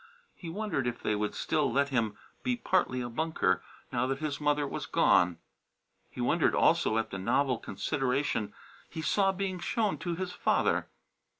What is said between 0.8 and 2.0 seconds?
if they would still let